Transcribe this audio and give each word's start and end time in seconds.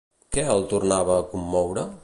Què 0.37 0.45
el 0.53 0.65
tornava 0.71 1.19
a 1.19 1.27
commoure? 1.35 1.89